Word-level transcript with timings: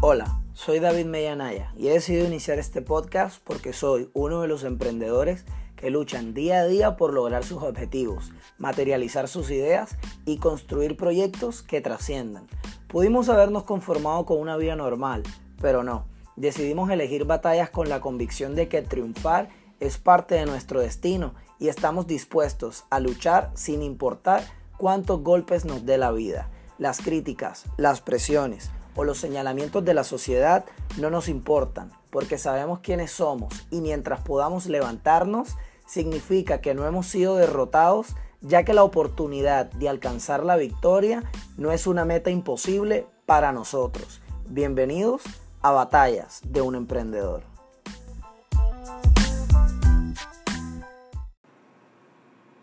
Hola, 0.00 0.40
soy 0.54 0.78
David 0.78 1.06
Mellanaya 1.06 1.72
y 1.76 1.88
he 1.88 1.92
decidido 1.92 2.24
iniciar 2.24 2.60
este 2.60 2.82
podcast 2.82 3.42
porque 3.42 3.72
soy 3.72 4.10
uno 4.14 4.40
de 4.42 4.46
los 4.46 4.62
emprendedores 4.62 5.44
que 5.74 5.90
luchan 5.90 6.34
día 6.34 6.60
a 6.60 6.66
día 6.66 6.96
por 6.96 7.12
lograr 7.12 7.42
sus 7.42 7.64
objetivos, 7.64 8.30
materializar 8.58 9.26
sus 9.26 9.50
ideas 9.50 9.96
y 10.24 10.36
construir 10.38 10.96
proyectos 10.96 11.62
que 11.62 11.80
trasciendan. 11.80 12.46
Pudimos 12.86 13.28
habernos 13.28 13.64
conformado 13.64 14.24
con 14.24 14.38
una 14.38 14.56
vida 14.56 14.76
normal, 14.76 15.24
pero 15.60 15.82
no. 15.82 16.06
Decidimos 16.36 16.88
elegir 16.90 17.24
batallas 17.24 17.68
con 17.68 17.88
la 17.88 18.00
convicción 18.00 18.54
de 18.54 18.68
que 18.68 18.82
triunfar 18.82 19.48
es 19.80 19.98
parte 19.98 20.36
de 20.36 20.46
nuestro 20.46 20.78
destino 20.78 21.34
y 21.58 21.66
estamos 21.66 22.06
dispuestos 22.06 22.84
a 22.90 23.00
luchar 23.00 23.50
sin 23.54 23.82
importar 23.82 24.44
cuántos 24.76 25.24
golpes 25.24 25.64
nos 25.64 25.84
dé 25.84 25.98
la 25.98 26.12
vida. 26.12 26.48
Las 26.78 27.00
críticas, 27.00 27.64
las 27.76 28.00
presiones 28.00 28.70
o 28.98 29.04
los 29.04 29.18
señalamientos 29.18 29.84
de 29.84 29.94
la 29.94 30.02
sociedad 30.02 30.64
no 30.96 31.08
nos 31.08 31.28
importan 31.28 31.92
porque 32.10 32.36
sabemos 32.36 32.80
quiénes 32.80 33.12
somos 33.12 33.54
y 33.70 33.80
mientras 33.80 34.22
podamos 34.22 34.66
levantarnos 34.66 35.50
significa 35.86 36.60
que 36.60 36.74
no 36.74 36.84
hemos 36.84 37.06
sido 37.06 37.36
derrotados 37.36 38.16
ya 38.40 38.64
que 38.64 38.74
la 38.74 38.82
oportunidad 38.82 39.66
de 39.66 39.88
alcanzar 39.88 40.44
la 40.44 40.56
victoria 40.56 41.22
no 41.56 41.70
es 41.70 41.86
una 41.86 42.04
meta 42.04 42.30
imposible 42.30 43.06
para 43.24 43.52
nosotros. 43.52 44.20
Bienvenidos 44.48 45.22
a 45.62 45.70
Batallas 45.70 46.40
de 46.44 46.60
un 46.60 46.74
Emprendedor. 46.74 47.42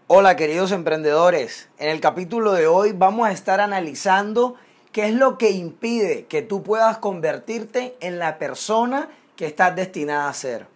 Hola 0.08 0.36
queridos 0.36 0.72
emprendedores, 0.72 1.70
en 1.77 1.89
el 1.89 1.99
capítulo 2.02 2.52
de 2.52 2.67
hoy 2.67 2.91
vamos 2.91 3.27
a 3.27 3.31
estar 3.31 3.59
analizando 3.59 4.55
qué 4.95 5.09
es 5.09 5.14
lo 5.14 5.38
que 5.38 5.52
impide 5.52 6.23
que 6.28 6.42
tú 6.42 6.64
puedas 6.64 7.00
convertirte 7.00 7.97
en 8.00 8.17
la 8.17 8.38
persona 8.38 9.09
que 9.36 9.45
estás 9.45 9.75
destinada 9.75 10.30
a 10.30 10.33
ser. 10.33 10.67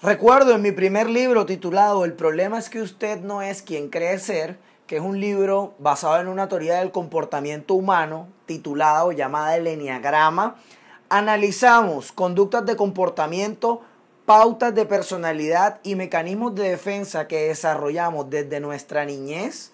Recuerdo 0.00 0.54
en 0.54 0.62
mi 0.62 0.72
primer 0.72 1.10
libro 1.10 1.44
titulado 1.44 2.06
El 2.06 2.14
problema 2.14 2.58
es 2.58 2.70
que 2.70 2.80
usted 2.80 3.20
no 3.20 3.42
es 3.42 3.60
quien 3.60 3.90
cree 3.90 4.18
ser, 4.18 4.56
que 4.86 4.96
es 4.96 5.02
un 5.02 5.20
libro 5.20 5.74
basado 5.78 6.18
en 6.18 6.28
una 6.28 6.48
teoría 6.48 6.78
del 6.78 6.92
comportamiento 6.92 7.74
humano 7.74 8.26
titulada 8.46 9.04
o 9.04 9.12
llamada 9.12 9.54
el 9.54 9.66
Enneagrama, 9.66 10.56
analizamos 11.10 12.12
conductas 12.12 12.64
de 12.64 12.76
comportamiento 12.76 13.82
pautas 14.24 14.74
de 14.74 14.86
personalidad 14.86 15.80
y 15.82 15.94
mecanismos 15.94 16.54
de 16.54 16.70
defensa 16.70 17.28
que 17.28 17.48
desarrollamos 17.48 18.30
desde 18.30 18.60
nuestra 18.60 19.04
niñez 19.04 19.72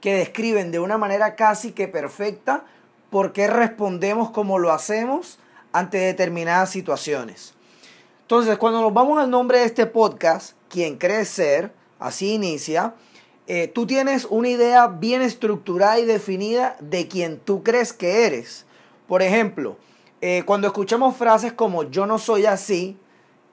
que 0.00 0.14
describen 0.14 0.72
de 0.72 0.80
una 0.80 0.96
manera 0.96 1.36
casi 1.36 1.72
que 1.72 1.88
perfecta 1.88 2.64
por 3.12 3.34
qué 3.34 3.46
respondemos 3.46 4.30
como 4.30 4.58
lo 4.58 4.72
hacemos 4.72 5.38
ante 5.70 5.98
determinadas 5.98 6.70
situaciones. 6.70 7.52
Entonces, 8.22 8.56
cuando 8.56 8.80
nos 8.80 8.94
vamos 8.94 9.18
al 9.18 9.28
nombre 9.28 9.58
de 9.58 9.66
este 9.66 9.84
podcast, 9.84 10.56
quien 10.70 10.96
cree 10.96 11.26
ser, 11.26 11.74
así 11.98 12.32
inicia, 12.32 12.94
eh, 13.46 13.68
tú 13.68 13.86
tienes 13.86 14.24
una 14.24 14.48
idea 14.48 14.86
bien 14.86 15.20
estructurada 15.20 15.98
y 15.98 16.06
definida 16.06 16.76
de 16.80 17.06
quien 17.06 17.38
tú 17.38 17.62
crees 17.62 17.92
que 17.92 18.24
eres. 18.24 18.64
Por 19.06 19.20
ejemplo, 19.20 19.76
eh, 20.22 20.44
cuando 20.46 20.66
escuchamos 20.68 21.14
frases 21.14 21.52
como 21.52 21.82
yo 21.82 22.06
no 22.06 22.18
soy 22.18 22.46
así, 22.46 22.96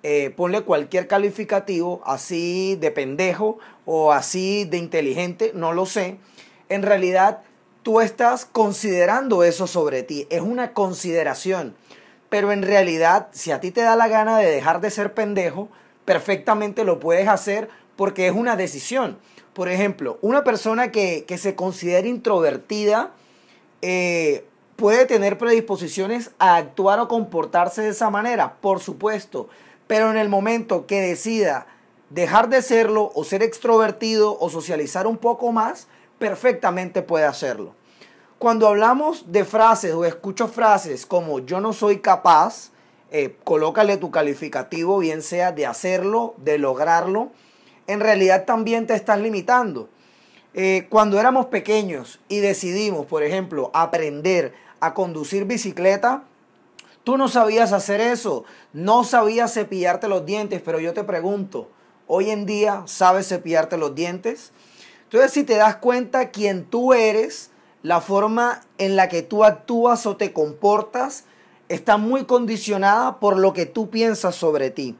eh, 0.03 0.33
ponle 0.37 0.61
cualquier 0.61 1.09
calificativo, 1.09 2.01
así 2.05 2.77
de 2.77 2.91
pendejo 2.91 3.59
o 3.85 4.13
así 4.13 4.63
de 4.63 4.77
inteligente, 4.77 5.51
no 5.53 5.73
lo 5.73 5.85
sé. 5.85 6.17
En 6.69 6.81
realidad, 6.81 7.41
tú 7.83 8.01
estás 8.01 8.45
considerando 8.45 9.43
eso 9.43 9.67
sobre 9.67 10.03
ti. 10.03 10.27
Es 10.29 10.41
una 10.41 10.73
consideración. 10.73 11.75
Pero 12.29 12.51
en 12.51 12.61
realidad, 12.61 13.29
si 13.31 13.51
a 13.51 13.59
ti 13.59 13.71
te 13.71 13.81
da 13.81 13.95
la 13.95 14.07
gana 14.07 14.37
de 14.37 14.49
dejar 14.49 14.81
de 14.81 14.91
ser 14.91 15.13
pendejo, 15.13 15.69
perfectamente 16.05 16.83
lo 16.83 16.99
puedes 16.99 17.27
hacer 17.27 17.69
porque 17.95 18.27
es 18.27 18.33
una 18.33 18.55
decisión. 18.55 19.17
Por 19.53 19.67
ejemplo, 19.69 20.19
una 20.21 20.43
persona 20.43 20.91
que, 20.91 21.25
se 21.37 21.55
considera 21.55 22.07
introvertida 22.07 23.11
eh, 23.81 24.45
puede 24.75 25.05
tener 25.05 25.37
predisposiciones 25.37 26.31
a 26.37 26.55
actuar 26.57 26.99
o 26.99 27.07
comportarse 27.07 27.81
de 27.81 27.89
esa 27.89 28.09
manera, 28.09 28.55
por 28.61 28.79
supuesto 28.79 29.49
pero 29.89 30.11
en 30.11 30.17
el 30.17 30.29
momento 30.29 30.85
que 30.85 31.01
decida 31.01 31.65
dejar 32.11 32.47
de 32.49 32.61
serlo 32.61 33.11
o 33.15 33.23
ser 33.23 33.41
extrovertido 33.41 34.37
o 34.39 34.51
socializar 34.51 35.07
un 35.07 35.17
poco 35.17 35.51
más, 35.51 35.87
perfectamente 36.19 37.01
puede 37.01 37.25
hacerlo. 37.25 37.73
Cuando 38.37 38.67
hablamos 38.67 39.31
de 39.31 39.43
frases 39.43 39.93
o 39.93 40.05
escucho 40.05 40.47
frases 40.47 41.05
como 41.05 41.39
yo 41.39 41.59
no 41.59 41.73
soy 41.73 41.99
capaz, 41.99 42.69
eh, 43.11 43.35
colócale 43.43 43.97
tu 43.97 44.11
calificativo, 44.11 44.99
bien 44.99 45.21
sea 45.21 45.51
de 45.51 45.65
hacerlo, 45.65 46.35
de 46.37 46.57
lograrlo, 46.57 47.31
en 47.87 47.99
realidad 47.99 48.45
también 48.45 48.85
te 48.85 48.93
estás 48.93 49.19
limitando. 49.19 49.89
Eh, 50.53 50.87
cuando 50.89 51.19
éramos 51.19 51.47
pequeños 51.47 52.19
y 52.29 52.39
decidimos, 52.39 53.05
por 53.07 53.23
ejemplo, 53.23 53.71
aprender 53.73 54.53
a 54.79 54.93
conducir 54.93 55.45
bicicleta, 55.45 56.23
Tú 57.09 57.17
no 57.17 57.27
sabías 57.27 57.73
hacer 57.73 58.01
eso, 58.01 58.43
no 58.73 59.03
sabías 59.03 59.53
cepillarte 59.53 60.07
los 60.07 60.27
dientes, 60.27 60.61
pero 60.63 60.79
yo 60.79 60.93
te 60.93 61.03
pregunto, 61.03 61.69
¿hoy 62.05 62.29
en 62.29 62.45
día 62.45 62.83
sabes 62.85 63.27
cepillarte 63.27 63.77
los 63.77 63.95
dientes? 63.95 64.51
Entonces, 65.09 65.31
si 65.31 65.43
te 65.43 65.55
das 65.55 65.77
cuenta 65.77 66.29
quién 66.29 66.65
tú 66.65 66.93
eres, 66.93 67.49
la 67.81 67.99
forma 67.99 68.61
en 68.77 68.95
la 68.95 69.09
que 69.09 69.23
tú 69.23 69.43
actúas 69.43 70.05
o 70.05 70.17
te 70.17 70.33
comportas, 70.33 71.25
está 71.67 71.97
muy 71.97 72.25
condicionada 72.25 73.19
por 73.19 73.37
lo 73.37 73.53
que 73.53 73.65
tú 73.65 73.89
piensas 73.89 74.35
sobre 74.35 74.69
ti. 74.69 74.95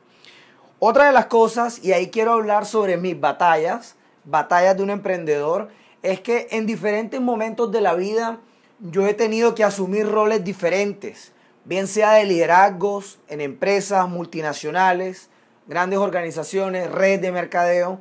Otra 0.80 1.06
de 1.06 1.12
las 1.12 1.28
cosas, 1.28 1.84
y 1.84 1.94
ahí 1.94 2.09
quiero 2.09 2.34
hablar 2.34 2.66
sobre 2.66 2.98
mis 2.98 3.19
batallas, 3.19 3.96
batallas 4.25 4.78
de 4.78 4.84
un 4.84 4.90
emprendedor, 4.90 5.69
es 6.02 6.22
que 6.22 6.48
en 6.52 6.66
diferentes 6.66 7.22
momentos 7.22 7.72
de 7.72 7.81
la 7.81 7.94
vida 7.94 8.40
yo 8.80 9.06
he 9.06 9.14
tenido 9.14 9.53
que 9.53 9.64
asumir 9.64 10.08
roles 10.08 10.44
diferentes 10.44 11.34
bien 11.69 11.86
sea 11.88 12.14
de 12.14 12.25
liderazgos 12.25 13.19
en 13.28 13.42
empresas 13.42 14.09
multinacionales, 14.09 15.30
grandes 15.68 16.00
organizaciones, 16.00 16.90
redes 16.90 17.22
de 17.22 17.31
mercadeo, 17.31 18.00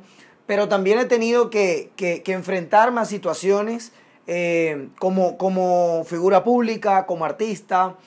pero 0.49 0.67
también 0.67 0.97
he 0.97 1.05
tenido 1.05 1.51
que, 1.51 1.91
enfrentarme 2.25 3.01
a 3.01 3.05
situaciones 3.05 3.91
eh, 4.25 4.89
como, 4.97 5.37
como, 5.37 6.03
figura 6.05 6.43
pública, 6.43 7.05
como 7.05 7.23
artista, 7.23 7.97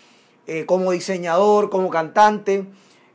eh, 0.48 0.66
como 0.66 0.90
diseñador, 0.90 1.70
como 1.70 1.88
cantante, 1.88 2.64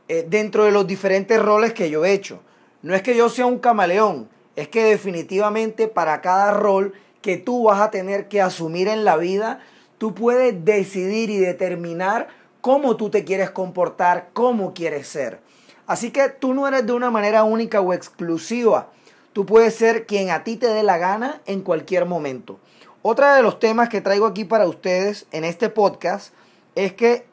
eh, 0.08 0.24
dentro 0.26 0.64
de 0.64 0.70
los 0.70 0.86
diferentes 0.86 1.38
roles 1.42 1.74
que 1.74 1.90
yo 1.90 2.06
he 2.06 2.12
hecho. 2.14 2.40
No 2.80 2.94
es 2.94 3.02
que 3.02 3.14
yo 3.14 3.28
sea 3.28 3.44
un 3.44 3.58
camaleón, 3.58 4.30
es 4.56 4.68
que 4.68 4.82
definitivamente 4.82 5.88
para 5.88 6.22
cada 6.22 6.52
rol 6.52 6.94
que 7.20 7.36
tú 7.36 7.64
vas 7.64 7.82
a 7.82 7.90
tener 7.90 8.28
que 8.28 8.40
asumir 8.40 8.88
en 8.88 9.04
la 9.04 9.18
vida, 9.18 9.60
tú 9.98 10.14
puedes 10.14 10.64
decidir 10.64 11.28
y 11.28 11.36
determinar 11.36 12.28
cómo 12.62 12.96
tú 12.96 13.10
te 13.10 13.24
quieres 13.24 13.50
comportar, 13.50 14.30
cómo 14.32 14.72
quieres 14.72 15.06
ser. 15.06 15.40
Así 15.86 16.12
que 16.12 16.30
tú 16.30 16.54
no 16.54 16.66
eres 16.66 16.86
de 16.86 16.94
una 16.94 17.10
manera 17.10 17.44
única 17.44 17.82
o 17.82 17.92
exclusiva. 17.92 18.88
Tú 19.38 19.46
puedes 19.46 19.76
ser 19.76 20.04
quien 20.04 20.30
a 20.30 20.42
ti 20.42 20.56
te 20.56 20.66
dé 20.66 20.82
la 20.82 20.98
gana 20.98 21.40
en 21.46 21.60
cualquier 21.60 22.06
momento. 22.06 22.58
Otra 23.02 23.36
de 23.36 23.42
los 23.44 23.60
temas 23.60 23.88
que 23.88 24.00
traigo 24.00 24.26
aquí 24.26 24.44
para 24.44 24.66
ustedes 24.66 25.28
en 25.30 25.44
este 25.44 25.68
podcast 25.68 26.34
es 26.74 26.92
que 26.92 27.24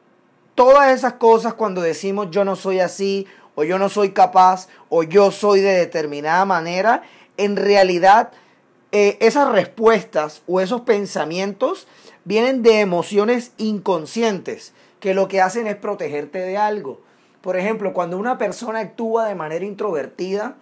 todas 0.54 0.94
esas 0.94 1.14
cosas 1.14 1.56
cuando 1.56 1.82
decimos 1.82 2.28
yo 2.30 2.46
no 2.46 2.56
soy 2.56 2.80
así 2.80 3.26
o 3.56 3.64
yo 3.64 3.80
no 3.80 3.90
soy 3.90 4.12
capaz 4.12 4.68
o 4.90 5.02
yo 5.02 5.32
soy 5.32 5.62
de 5.62 5.72
determinada 5.72 6.46
manera, 6.46 7.02
en 7.38 7.56
realidad 7.56 8.32
eh, 8.92 9.18
esas 9.20 9.52
respuestas 9.52 10.44
o 10.46 10.62
esos 10.62 10.82
pensamientos 10.82 11.88
vienen 12.24 12.62
de 12.62 12.82
emociones 12.82 13.52
inconscientes 13.58 14.76
que 15.00 15.16
lo 15.16 15.28
que 15.28 15.41
hacen 15.41 15.66
es 15.66 15.76
protegerte 15.76 16.38
de 16.38 16.56
algo. 16.56 17.02
Por 17.41 17.58
ejemplo, 17.58 17.94
cuando 17.94 18.20
una 18.20 18.38
persona 18.38 18.82
actúa 18.82 19.26
de 19.26 19.34
manera 19.34 19.66
introvertida, 19.66 20.56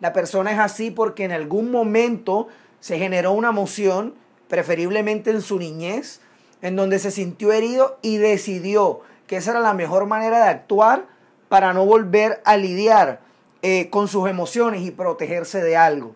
la 0.00 0.12
persona 0.12 0.52
es 0.52 0.58
así 0.58 0.90
porque 0.90 1.24
en 1.24 1.32
algún 1.32 1.70
momento 1.70 2.48
se 2.80 2.98
generó 2.98 3.32
una 3.32 3.48
emoción, 3.48 4.14
preferiblemente 4.48 5.30
en 5.30 5.42
su 5.42 5.58
niñez, 5.58 6.20
en 6.62 6.76
donde 6.76 6.98
se 6.98 7.10
sintió 7.10 7.52
herido 7.52 7.98
y 8.02 8.18
decidió 8.18 9.00
que 9.26 9.36
esa 9.36 9.52
era 9.52 9.60
la 9.60 9.74
mejor 9.74 10.06
manera 10.06 10.38
de 10.38 10.50
actuar 10.50 11.06
para 11.48 11.72
no 11.72 11.84
volver 11.84 12.40
a 12.44 12.56
lidiar 12.56 13.20
eh, 13.62 13.88
con 13.90 14.08
sus 14.08 14.28
emociones 14.28 14.82
y 14.82 14.90
protegerse 14.90 15.62
de 15.62 15.76
algo. 15.76 16.14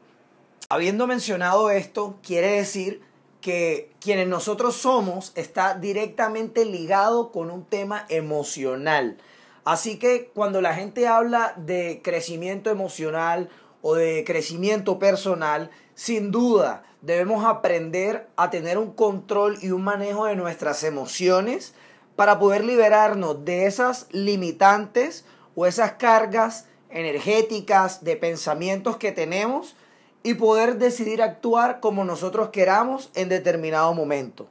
Habiendo 0.68 1.06
mencionado 1.06 1.70
esto, 1.70 2.18
quiere 2.22 2.52
decir 2.52 3.02
que 3.40 3.90
quienes 4.00 4.28
nosotros 4.28 4.76
somos 4.76 5.32
está 5.34 5.74
directamente 5.74 6.64
ligado 6.64 7.32
con 7.32 7.50
un 7.50 7.64
tema 7.64 8.06
emocional. 8.08 9.18
Así 9.64 9.98
que 9.98 10.30
cuando 10.34 10.60
la 10.60 10.74
gente 10.74 11.06
habla 11.06 11.54
de 11.56 12.00
crecimiento 12.02 12.70
emocional 12.70 13.48
o 13.82 13.94
de 13.94 14.24
crecimiento 14.24 14.98
personal, 14.98 15.70
sin 15.94 16.30
duda 16.30 16.84
debemos 17.02 17.44
aprender 17.44 18.28
a 18.36 18.50
tener 18.50 18.78
un 18.78 18.92
control 18.92 19.58
y 19.62 19.70
un 19.70 19.82
manejo 19.82 20.26
de 20.26 20.36
nuestras 20.36 20.84
emociones 20.84 21.74
para 22.16 22.38
poder 22.38 22.64
liberarnos 22.64 23.44
de 23.44 23.66
esas 23.66 24.06
limitantes 24.10 25.24
o 25.54 25.66
esas 25.66 25.92
cargas 25.92 26.66
energéticas 26.90 28.04
de 28.04 28.16
pensamientos 28.16 28.96
que 28.96 29.12
tenemos 29.12 29.76
y 30.22 30.34
poder 30.34 30.76
decidir 30.76 31.22
actuar 31.22 31.80
como 31.80 32.04
nosotros 32.04 32.50
queramos 32.50 33.10
en 33.14 33.28
determinado 33.28 33.94
momento. 33.94 34.48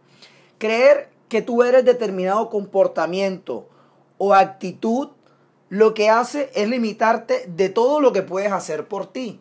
Creer 0.57 1.09
que 1.27 1.41
tú 1.41 1.61
eres 1.61 1.85
determinado 1.85 2.49
comportamiento 2.49 3.67
o 4.17 4.33
actitud 4.33 5.09
lo 5.69 5.93
que 5.93 6.09
hace 6.09 6.49
es 6.55 6.67
limitarte 6.67 7.45
de 7.47 7.69
todo 7.69 8.01
lo 8.01 8.11
que 8.11 8.23
puedes 8.23 8.51
hacer 8.51 8.87
por 8.87 9.07
ti. 9.07 9.39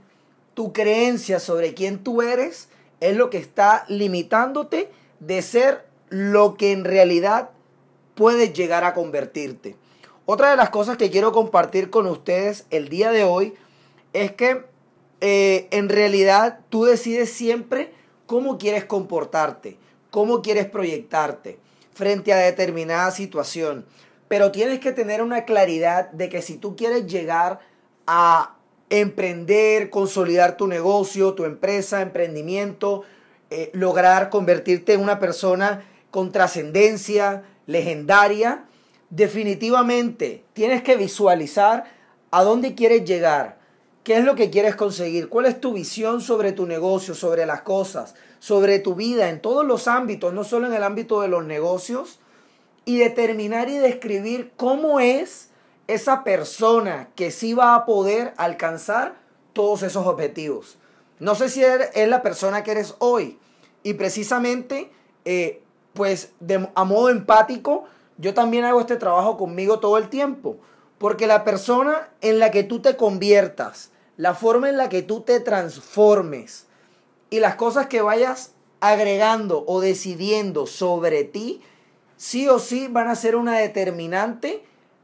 Tu 0.55 0.73
creencia 0.73 1.41
sobre 1.41 1.75
quién 1.75 2.05
tú 2.05 2.23
eres 2.23 2.69
es 3.01 3.17
lo 3.17 3.31
que 3.31 3.39
está 3.39 3.85
limitándote 3.89 4.91
de 5.21 5.43
ser 5.43 5.87
lo 6.11 6.57
que 6.57 6.73
en 6.73 6.85
realidad 6.85 7.51
puedes 8.15 8.53
llegar 8.53 8.85
a 8.85 8.95
convertirte. 8.95 9.77
Otra 10.27 10.51
de 10.51 10.57
las 10.57 10.71
cosas 10.71 10.97
que 10.97 11.11
quiero 11.11 11.33
compartir 11.33 11.89
con 11.89 12.07
ustedes 12.07 12.67
el 12.71 12.89
día 12.89 13.11
de 13.11 13.25
hoy 13.25 13.55
es 14.13 14.33
que 14.33 14.65
eh, 15.21 15.69
en 15.71 15.89
realidad 15.89 16.61
tú 16.69 16.85
decides 16.85 17.33
siempre 17.33 17.93
cómo 18.27 18.59
quieres 18.59 18.85
comportarte, 18.85 19.79
cómo 20.11 20.43
quieres 20.43 20.67
proyectarte 20.67 21.59
frente 21.95 22.33
a 22.33 22.37
determinada 22.37 23.11
situación. 23.11 23.87
Pero 24.29 24.53
tienes 24.53 24.79
que 24.81 24.93
tener 24.93 25.23
una 25.23 25.45
claridad 25.45 26.11
de 26.11 26.29
que 26.29 26.43
si 26.43 26.57
tú 26.57 26.77
quieres 26.77 27.07
llegar 27.07 27.61
a 28.07 28.55
emprender, 28.91 29.91
consolidar 29.91 30.57
tu 30.57 30.67
negocio, 30.67 31.35
tu 31.35 31.45
empresa, 31.45 32.01
emprendimiento, 32.01 33.05
eh, 33.51 33.71
lograr 33.73 34.31
convertirte 34.31 34.95
en 34.95 35.01
una 35.01 35.19
persona 35.19 35.85
con 36.11 36.33
trascendencia, 36.33 37.45
legendaria, 37.67 38.65
definitivamente 39.11 40.45
tienes 40.53 40.83
que 40.83 40.97
visualizar 40.97 41.85
a 42.31 42.43
dónde 42.43 42.75
quieres 42.75 43.05
llegar, 43.05 43.59
qué 44.05 44.19
es 44.19 44.25
lo 44.25 44.35
que 44.35 44.51
quieres 44.51 44.77
conseguir, 44.77 45.29
cuál 45.29 45.47
es 45.47 45.61
tu 45.61 45.73
visión 45.73 46.21
sobre 46.21 46.53
tu 46.53 46.67
negocio, 46.67 47.15
sobre 47.15 47.47
las 47.47 47.63
cosas, 47.63 48.15
sobre 48.39 48.79
tu 48.79 48.95
vida 48.95 49.29
en 49.29 49.41
todos 49.41 49.67
los 49.67 49.89
ámbitos, 49.89 50.33
no 50.33 50.45
solo 50.45 50.67
en 50.67 50.75
el 50.75 50.83
ámbito 50.83 51.21
de 51.21 51.29
los 51.29 51.45
negocios, 51.45 52.21
y 52.89 52.97
determinar 52.97 53.69
y 53.69 53.77
describir 53.77 54.51
cómo 54.57 54.99
es 54.99 55.51
esa 55.89 56.25
persona 56.25 57.11
que 57.17 57.31
sí 57.31 57.53
va 57.53 57.75
a 57.75 57.85
poder 57.85 58.33
alcanzar 58.39 59.17
todos 59.53 59.83
esos 59.83 60.07
objetivos. 60.07 60.79
No 61.19 61.35
sé 61.35 61.51
si 61.51 61.63
es 61.63 62.09
la 62.09 62.23
persona 62.23 62.63
que 62.63 62.71
eres 62.71 62.95
hoy. 62.99 63.39
Y 63.83 63.93
precisamente, 63.93 64.91
eh, 65.27 65.63
pues 65.93 66.33
a 66.75 66.85
modo 66.85 67.11
empático, 67.11 67.85
yo 68.17 68.33
también 68.33 68.65
hago 68.65 68.81
este 68.81 68.97
trabajo 68.97 69.37
conmigo 69.37 69.81
todo 69.81 69.99
el 69.99 70.09
tiempo. 70.09 70.57
Porque 70.97 71.27
la 71.27 71.45
persona 71.45 72.09
en 72.23 72.39
la 72.39 72.51
que 72.51 72.63
tú 72.63 72.81
te 72.81 72.97
conviertas, 72.97 73.91
la 74.17 74.33
forma 74.33 74.71
en 74.71 74.79
la 74.79 74.89
que 74.89 75.03
tú 75.03 75.21
te 75.21 75.41
transformes 75.41 76.69
y 77.29 77.41
las 77.41 77.57
cosas 77.57 77.89
que 77.89 78.01
vayas 78.01 78.53
agregando 78.81 79.63
o 79.67 79.83
decidiendo 79.83 80.67
sobre 80.67 81.25
ti, 81.25 81.61
sí 82.19 82.49
o 82.49 82.59
sí 82.59 82.89
van 82.91 83.09
a 83.09 83.15
ser 83.15 83.37
una 83.37 83.57
determinante 83.57 84.63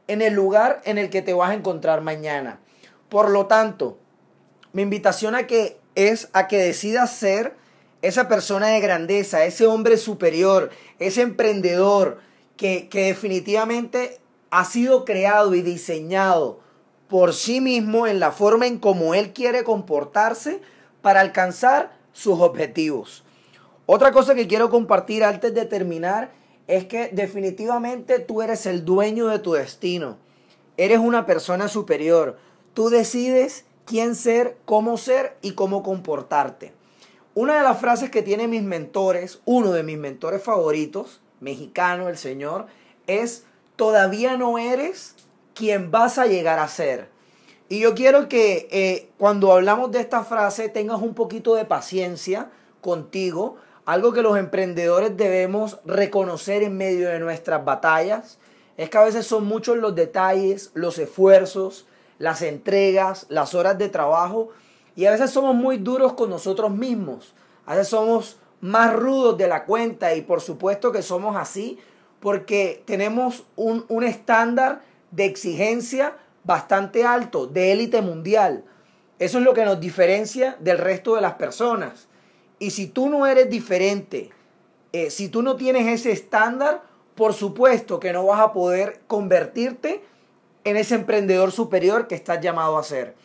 en 0.08 0.20
el 0.20 0.34
lugar 0.34 0.82
en 0.84 0.98
el 0.98 1.08
que 1.08 1.22
te 1.22 1.32
vas 1.32 1.50
a 1.50 1.54
encontrar 1.54 2.02
mañana. 2.02 2.60
Por 3.08 3.30
lo 3.30 3.46
tanto, 3.46 3.96
mi 4.74 4.82
invitación 4.82 5.34
a 5.34 5.46
que 5.46 5.78
es 5.94 6.28
a 6.34 6.48
que 6.48 6.58
decidas 6.58 7.16
ser 7.16 7.54
esa 8.02 8.28
persona 8.28 8.66
de 8.66 8.80
grandeza, 8.80 9.44
ese 9.44 9.66
hombre 9.66 9.96
superior, 9.96 10.70
ese 10.98 11.22
emprendedor 11.22 12.18
que, 12.56 12.88
que 12.88 13.06
definitivamente 13.06 14.18
ha 14.50 14.64
sido 14.64 15.04
creado 15.04 15.54
y 15.54 15.62
diseñado 15.62 16.60
por 17.08 17.32
sí 17.32 17.60
mismo 17.60 18.06
en 18.06 18.18
la 18.18 18.32
forma 18.32 18.66
en 18.66 18.78
como 18.78 19.14
él 19.14 19.32
quiere 19.32 19.62
comportarse 19.62 20.60
para 21.00 21.20
alcanzar 21.20 21.96
sus 22.12 22.40
objetivos. 22.40 23.24
Otra 23.86 24.12
cosa 24.12 24.34
que 24.34 24.48
quiero 24.48 24.68
compartir 24.68 25.22
antes 25.22 25.54
de 25.54 25.64
terminar 25.64 26.32
es 26.66 26.84
que 26.86 27.08
definitivamente 27.12 28.18
tú 28.18 28.42
eres 28.42 28.66
el 28.66 28.84
dueño 28.84 29.26
de 29.26 29.38
tu 29.38 29.52
destino. 29.52 30.16
Eres 30.76 30.98
una 30.98 31.26
persona 31.26 31.68
superior. 31.68 32.38
Tú 32.72 32.88
decides 32.88 33.64
quién 33.84 34.14
ser, 34.14 34.56
cómo 34.64 34.96
ser 34.96 35.36
y 35.42 35.52
cómo 35.52 35.82
comportarte. 35.82 36.72
Una 37.34 37.56
de 37.56 37.62
las 37.62 37.80
frases 37.80 38.10
que 38.10 38.22
tienen 38.22 38.50
mis 38.50 38.62
mentores, 38.62 39.40
uno 39.44 39.72
de 39.72 39.82
mis 39.82 39.98
mentores 39.98 40.42
favoritos, 40.42 41.20
mexicano, 41.40 42.08
el 42.08 42.16
señor, 42.16 42.66
es, 43.06 43.44
todavía 43.76 44.36
no 44.36 44.58
eres 44.58 45.14
quien 45.54 45.90
vas 45.90 46.18
a 46.18 46.26
llegar 46.26 46.58
a 46.58 46.68
ser. 46.68 47.08
Y 47.68 47.80
yo 47.80 47.94
quiero 47.94 48.28
que 48.28 48.68
eh, 48.70 49.10
cuando 49.18 49.52
hablamos 49.52 49.90
de 49.90 50.00
esta 50.00 50.22
frase 50.22 50.68
tengas 50.68 51.00
un 51.00 51.14
poquito 51.14 51.54
de 51.54 51.64
paciencia 51.64 52.50
contigo 52.80 53.56
algo 53.86 54.12
que 54.12 54.22
los 54.22 54.38
emprendedores 54.38 55.16
debemos 55.16 55.78
reconocer 55.84 56.62
en 56.62 56.76
medio 56.76 57.08
de 57.10 57.18
nuestras 57.18 57.64
batallas 57.64 58.38
es 58.76 58.90
que 58.90 58.98
a 58.98 59.04
veces 59.04 59.26
son 59.26 59.44
muchos 59.44 59.76
los 59.76 59.94
detalles, 59.94 60.70
los 60.74 60.98
esfuerzos, 60.98 61.86
las 62.18 62.42
entregas, 62.42 63.26
las 63.28 63.54
horas 63.54 63.78
de 63.78 63.88
trabajo 63.88 64.50
y 64.96 65.04
a 65.04 65.10
veces 65.10 65.30
somos 65.30 65.54
muy 65.54 65.76
duros 65.76 66.14
con 66.14 66.30
nosotros 66.30 66.70
mismos. 66.70 67.34
A 67.66 67.74
veces 67.74 67.88
somos 67.88 68.38
más 68.60 68.94
rudos 68.94 69.36
de 69.36 69.48
la 69.48 69.64
cuenta 69.64 70.14
y 70.14 70.22
por 70.22 70.40
supuesto 70.40 70.90
que 70.90 71.02
somos 71.02 71.36
así 71.36 71.78
porque 72.20 72.82
tenemos 72.86 73.44
un, 73.54 73.84
un 73.88 74.02
estándar 74.02 74.80
de 75.10 75.26
exigencia 75.26 76.16
bastante 76.42 77.04
alto, 77.04 77.46
de 77.46 77.72
élite 77.72 78.00
mundial. 78.00 78.64
Eso 79.18 79.38
es 79.38 79.44
lo 79.44 79.54
que 79.54 79.64
nos 79.64 79.78
diferencia 79.78 80.56
del 80.60 80.78
resto 80.78 81.14
de 81.14 81.20
las 81.20 81.34
personas. 81.34 82.08
Y 82.64 82.70
si 82.70 82.86
tú 82.86 83.10
no 83.10 83.26
eres 83.26 83.50
diferente, 83.50 84.30
eh, 84.94 85.10
si 85.10 85.28
tú 85.28 85.42
no 85.42 85.56
tienes 85.56 85.86
ese 85.86 86.12
estándar, 86.12 86.82
por 87.14 87.34
supuesto 87.34 88.00
que 88.00 88.14
no 88.14 88.24
vas 88.24 88.40
a 88.40 88.54
poder 88.54 89.02
convertirte 89.06 90.02
en 90.64 90.78
ese 90.78 90.94
emprendedor 90.94 91.52
superior 91.52 92.08
que 92.08 92.14
estás 92.14 92.40
llamado 92.40 92.78
a 92.78 92.82
ser. 92.82 93.16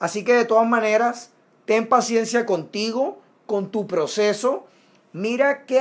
Así 0.00 0.24
que 0.24 0.34
de 0.34 0.46
todas 0.46 0.66
maneras, 0.66 1.30
ten 1.64 1.88
paciencia 1.88 2.44
contigo, 2.44 3.20
con 3.46 3.70
tu 3.70 3.86
proceso. 3.86 4.66
Mira 5.12 5.64
qué 5.64 5.80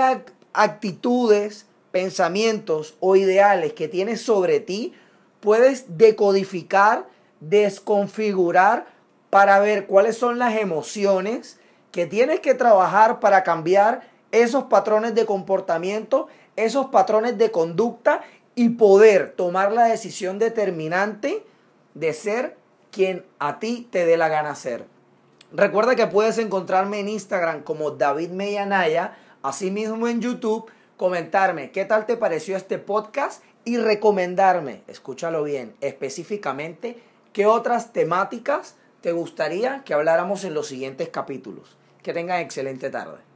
actitudes, 0.53 1.65
pensamientos 1.89 2.97
o 2.99 3.15
ideales 3.15 3.73
que 3.73 3.87
tienes 3.87 4.21
sobre 4.21 4.59
ti 4.59 4.93
puedes 5.39 5.97
decodificar, 5.97 7.07
desconfigurar 7.39 8.85
para 9.31 9.59
ver 9.59 9.87
cuáles 9.87 10.19
son 10.19 10.37
las 10.37 10.55
emociones 10.55 11.57
que 11.91 12.05
tienes 12.05 12.39
que 12.39 12.53
trabajar 12.53 13.19
para 13.19 13.43
cambiar 13.43 14.01
esos 14.31 14.65
patrones 14.65 15.13
de 15.15 15.25
comportamiento, 15.25 16.27
esos 16.55 16.87
patrones 16.87 17.37
de 17.37 17.51
conducta 17.51 18.21
y 18.55 18.69
poder 18.69 19.33
tomar 19.33 19.71
la 19.71 19.85
decisión 19.85 20.39
determinante 20.39 21.45
de 21.93 22.13
ser 22.13 22.57
quien 22.91 23.25
a 23.39 23.59
ti 23.59 23.87
te 23.91 24.05
dé 24.05 24.17
la 24.17 24.29
gana 24.29 24.55
ser. 24.55 24.85
Recuerda 25.51 25.95
que 25.95 26.07
puedes 26.07 26.37
encontrarme 26.37 26.99
en 26.99 27.09
Instagram 27.09 27.63
como 27.63 27.91
David 27.91 28.29
Meyanaya, 28.29 29.17
asimismo 29.41 30.07
en 30.07 30.21
YouTube, 30.21 30.69
comentarme 30.95 31.71
qué 31.71 31.83
tal 31.83 32.05
te 32.05 32.15
pareció 32.15 32.55
este 32.55 32.77
podcast 32.77 33.43
y 33.65 33.77
recomendarme, 33.77 34.83
escúchalo 34.87 35.43
bien, 35.43 35.75
específicamente 35.81 37.01
qué 37.33 37.45
otras 37.45 37.93
temáticas 37.93 38.75
te 39.01 39.11
gustaría 39.11 39.83
que 39.83 39.93
habláramos 39.93 40.43
en 40.43 40.53
los 40.53 40.67
siguientes 40.67 41.09
capítulos. 41.09 41.77
Que 42.01 42.13
tengan 42.13 42.39
excelente 42.39 42.89
tarde. 42.89 43.30